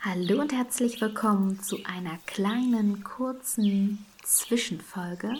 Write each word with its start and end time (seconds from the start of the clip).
Hallo 0.00 0.40
und 0.40 0.52
herzlich 0.52 1.00
willkommen 1.00 1.60
zu 1.60 1.78
einer 1.82 2.18
kleinen, 2.24 3.02
kurzen 3.02 4.06
Zwischenfolge 4.22 5.34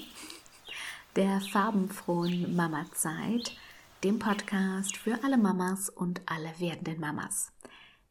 der 1.15 1.41
farbenfrohen 1.41 2.57
Mama-Zeit, 2.57 3.57
dem 4.03 4.19
Podcast 4.19 4.97
für 4.97 5.23
alle 5.23 5.39
Mamas 5.39 5.89
und 5.89 6.23
alle 6.27 6.53
werdenden 6.59 6.99
Mamas. 6.99 7.53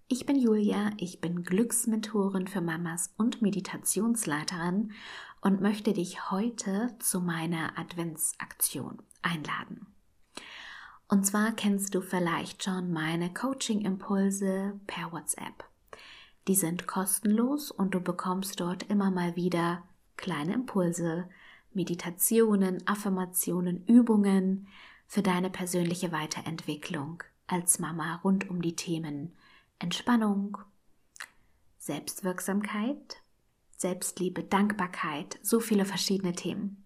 Ich 0.07 0.25
bin 0.25 0.37
Julia, 0.37 0.91
ich 0.95 1.19
bin 1.19 1.43
Glücksmentorin 1.43 2.47
für 2.47 2.61
Mamas 2.61 3.13
und 3.17 3.41
Meditationsleiterin 3.41 4.93
und 5.41 5.59
möchte 5.59 5.91
dich 5.91 6.31
heute 6.31 6.95
zu 6.99 7.19
meiner 7.19 7.77
Adventsaktion 7.77 8.99
einladen. 9.21 9.85
Und 11.09 11.25
zwar 11.25 11.51
kennst 11.51 11.93
du 11.93 11.99
vielleicht 11.99 12.63
schon 12.63 12.93
meine 12.93 13.33
Coaching-Impulse 13.33 14.79
per 14.87 15.11
WhatsApp. 15.11 15.66
Die 16.47 16.55
sind 16.55 16.87
kostenlos 16.87 17.71
und 17.71 17.93
du 17.93 17.99
bekommst 17.99 18.59
dort 18.61 18.83
immer 18.83 19.11
mal 19.11 19.35
wieder 19.35 19.83
kleine 20.15 20.53
Impulse, 20.53 21.27
Meditationen, 21.73 22.87
Affirmationen, 22.87 23.85
Übungen 23.85 24.67
für 25.07 25.21
deine 25.21 25.49
persönliche 25.49 26.11
Weiterentwicklung 26.11 27.23
als 27.47 27.79
Mama 27.79 28.21
rund 28.23 28.49
um 28.49 28.61
die 28.61 28.75
Themen 28.75 29.33
Entspannung, 29.79 30.57
Selbstwirksamkeit, 31.77 33.17
Selbstliebe, 33.75 34.43
Dankbarkeit, 34.43 35.37
so 35.43 35.59
viele 35.59 35.85
verschiedene 35.85 36.33
Themen. 36.33 36.83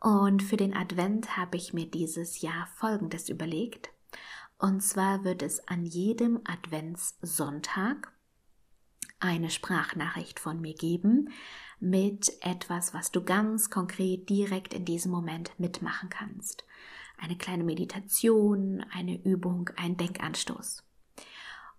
Und 0.00 0.42
für 0.42 0.56
den 0.56 0.76
Advent 0.76 1.36
habe 1.36 1.56
ich 1.56 1.72
mir 1.72 1.86
dieses 1.86 2.40
Jahr 2.40 2.68
Folgendes 2.76 3.28
überlegt. 3.28 3.90
Und 4.58 4.82
zwar 4.82 5.24
wird 5.24 5.42
es 5.42 5.66
an 5.68 5.84
jedem 5.84 6.40
Adventssonntag 6.44 8.12
eine 9.20 9.50
Sprachnachricht 9.50 10.40
von 10.40 10.60
mir 10.60 10.74
geben 10.74 11.30
mit 11.80 12.32
etwas, 12.40 12.94
was 12.94 13.10
du 13.10 13.22
ganz 13.22 13.70
konkret 13.70 14.28
direkt 14.28 14.74
in 14.74 14.84
diesem 14.84 15.12
Moment 15.12 15.52
mitmachen 15.58 16.08
kannst. 16.08 16.64
Eine 17.18 17.36
kleine 17.36 17.64
Meditation, 17.64 18.84
eine 18.92 19.22
Übung, 19.24 19.70
ein 19.76 19.96
Denkanstoß. 19.96 20.84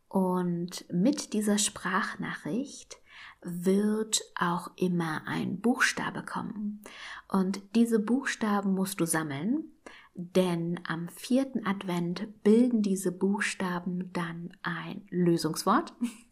Und 0.08 0.86
mit 0.92 1.34
dieser 1.34 1.58
Sprachnachricht 1.58 2.98
wird 3.42 4.22
auch 4.36 4.72
immer 4.76 5.22
ein 5.28 5.62
Buchstabe 5.62 6.24
kommen. 6.24 6.82
Und 7.28 7.62
diese 7.76 8.00
Buchstaben 8.00 8.74
musst 8.74 9.00
du 9.00 9.06
sammeln, 9.06 9.66
denn 10.14 10.80
am 10.86 11.08
vierten 11.10 11.66
Advent 11.66 12.44
bilden 12.44 12.82
diese 12.82 13.12
Buchstaben 13.12 14.12
dann 14.12 14.52
ein 14.62 15.04
Lösungswort. 15.10 15.94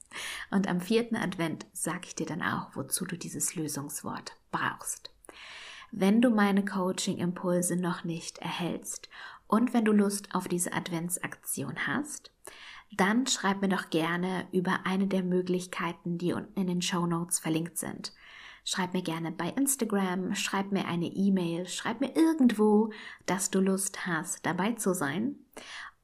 Und 0.51 0.67
am 0.67 0.81
vierten 0.81 1.15
Advent 1.15 1.65
sage 1.73 2.07
ich 2.07 2.15
dir 2.15 2.25
dann 2.25 2.41
auch, 2.41 2.75
wozu 2.75 3.05
du 3.05 3.17
dieses 3.17 3.55
Lösungswort 3.55 4.33
brauchst. 4.51 5.11
Wenn 5.91 6.21
du 6.21 6.29
meine 6.29 6.65
Coaching-Impulse 6.65 7.77
noch 7.77 8.03
nicht 8.03 8.39
erhältst 8.39 9.09
und 9.47 9.73
wenn 9.73 9.85
du 9.85 9.93
Lust 9.93 10.35
auf 10.35 10.47
diese 10.47 10.73
Adventsaktion 10.73 11.87
hast, 11.87 12.31
dann 12.91 13.27
schreib 13.27 13.61
mir 13.61 13.69
doch 13.69 13.89
gerne 13.89 14.47
über 14.51 14.81
eine 14.85 15.07
der 15.07 15.23
Möglichkeiten, 15.23 16.17
die 16.17 16.33
unten 16.33 16.59
in 16.59 16.67
den 16.67 16.81
Show 16.81 17.05
Notes 17.05 17.39
verlinkt 17.39 17.77
sind. 17.77 18.13
Schreib 18.63 18.93
mir 18.93 19.01
gerne 19.01 19.31
bei 19.31 19.49
Instagram, 19.49 20.35
schreib 20.35 20.73
mir 20.73 20.85
eine 20.87 21.07
E-Mail, 21.07 21.67
schreib 21.67 22.01
mir 22.01 22.13
irgendwo, 22.15 22.91
dass 23.25 23.49
du 23.49 23.61
Lust 23.61 24.05
hast, 24.05 24.45
dabei 24.45 24.73
zu 24.73 24.93
sein. 24.93 25.35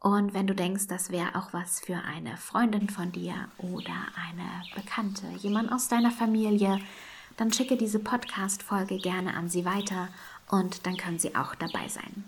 Und 0.04 0.34
wenn 0.34 0.48
du 0.48 0.54
denkst, 0.54 0.88
das 0.88 1.12
wäre 1.12 1.34
auch 1.36 1.54
was 1.54 1.80
für 1.80 1.96
eine 1.96 2.36
Freundin 2.36 2.90
von 2.90 3.14
dir 3.14 3.34
oder 3.58 3.96
eine 4.28 4.64
Bekannte, 4.76 5.26
jemand 5.40 5.72
aus 5.72 5.88
deiner 5.88 6.12
Familie, 6.12 6.78
dann 7.38 7.54
schicke 7.54 7.78
diese 7.78 8.00
Podcast-Folge 8.00 8.98
gerne 8.98 9.34
an 9.34 9.48
sie 9.48 9.64
weiter 9.64 10.10
und 10.50 10.86
dann 10.86 10.98
können 10.98 11.20
sie 11.20 11.38
auch 11.38 11.56
dabei 11.56 11.88
sein. 11.88 12.26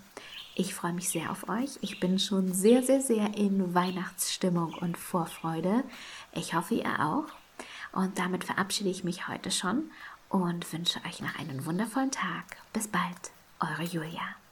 Ich 0.56 0.74
freue 0.74 0.94
mich 0.94 1.10
sehr 1.10 1.30
auf 1.30 1.50
euch. 1.50 1.78
Ich 1.82 2.00
bin 2.00 2.18
schon 2.18 2.54
sehr, 2.54 2.82
sehr, 2.82 3.02
sehr 3.02 3.36
in 3.36 3.76
Weihnachtsstimmung 3.76 4.74
und 4.76 4.98
Vorfreude. 4.98 5.84
Ich 6.32 6.54
hoffe, 6.54 6.76
ihr 6.76 7.02
auch. 7.02 7.26
Und 7.92 8.18
damit 8.18 8.46
verabschiede 8.46 8.90
ich 8.90 9.04
mich 9.04 9.28
heute 9.28 9.52
schon 9.52 9.92
und 10.30 10.72
wünsche 10.72 11.02
euch 11.06 11.20
noch 11.20 11.38
einen 11.38 11.66
wundervollen 11.66 12.12
Tag. 12.12 12.46
Bis 12.72 12.88
bald, 12.88 13.32
eure 13.60 13.84
Julia. 13.84 14.45